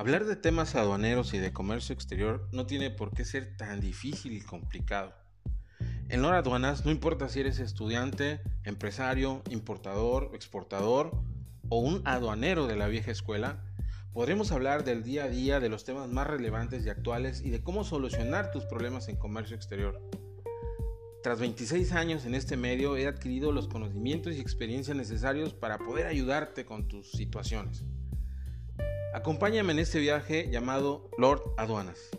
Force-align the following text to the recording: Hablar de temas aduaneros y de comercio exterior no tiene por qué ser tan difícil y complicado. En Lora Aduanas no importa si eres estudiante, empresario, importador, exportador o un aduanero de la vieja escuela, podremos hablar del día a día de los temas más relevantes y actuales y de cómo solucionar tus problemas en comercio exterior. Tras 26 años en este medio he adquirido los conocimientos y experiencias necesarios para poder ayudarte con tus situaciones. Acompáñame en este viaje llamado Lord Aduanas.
Hablar 0.00 0.24
de 0.24 0.34
temas 0.34 0.76
aduaneros 0.76 1.34
y 1.34 1.38
de 1.38 1.52
comercio 1.52 1.92
exterior 1.92 2.48
no 2.52 2.64
tiene 2.64 2.90
por 2.90 3.12
qué 3.12 3.26
ser 3.26 3.58
tan 3.58 3.82
difícil 3.82 4.32
y 4.32 4.40
complicado. 4.40 5.12
En 6.08 6.22
Lora 6.22 6.38
Aduanas 6.38 6.86
no 6.86 6.90
importa 6.90 7.28
si 7.28 7.40
eres 7.40 7.58
estudiante, 7.58 8.40
empresario, 8.64 9.42
importador, 9.50 10.30
exportador 10.32 11.22
o 11.68 11.80
un 11.80 12.00
aduanero 12.06 12.66
de 12.66 12.76
la 12.76 12.88
vieja 12.88 13.10
escuela, 13.10 13.62
podremos 14.14 14.52
hablar 14.52 14.84
del 14.84 15.02
día 15.02 15.24
a 15.24 15.28
día 15.28 15.60
de 15.60 15.68
los 15.68 15.84
temas 15.84 16.08
más 16.08 16.26
relevantes 16.26 16.86
y 16.86 16.88
actuales 16.88 17.42
y 17.42 17.50
de 17.50 17.62
cómo 17.62 17.84
solucionar 17.84 18.52
tus 18.52 18.64
problemas 18.64 19.06
en 19.08 19.16
comercio 19.16 19.54
exterior. 19.54 20.00
Tras 21.22 21.40
26 21.40 21.92
años 21.92 22.24
en 22.24 22.34
este 22.34 22.56
medio 22.56 22.96
he 22.96 23.06
adquirido 23.06 23.52
los 23.52 23.68
conocimientos 23.68 24.34
y 24.34 24.40
experiencias 24.40 24.96
necesarios 24.96 25.52
para 25.52 25.76
poder 25.76 26.06
ayudarte 26.06 26.64
con 26.64 26.88
tus 26.88 27.10
situaciones. 27.10 27.84
Acompáñame 29.12 29.72
en 29.72 29.80
este 29.80 29.98
viaje 29.98 30.48
llamado 30.50 31.10
Lord 31.18 31.42
Aduanas. 31.56 32.10